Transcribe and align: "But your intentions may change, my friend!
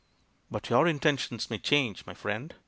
"But 0.49 0.67
your 0.71 0.87
intentions 0.87 1.51
may 1.51 1.59
change, 1.59 2.07
my 2.07 2.15
friend! 2.15 2.55